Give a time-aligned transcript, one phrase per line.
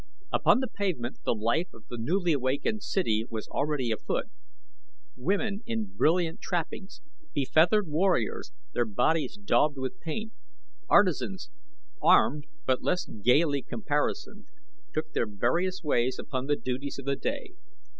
[0.33, 4.31] Upon the pavement the life of the newly awakened city was already afoot.
[5.15, 7.03] Women in brilliant trappings,
[7.35, 10.33] befeathered warriors, their bodies daubed with paint;
[10.89, 11.51] artisans,
[12.01, 14.47] armed but less gaily caparisoned,
[14.91, 17.51] took their various ways upon the duties of the day.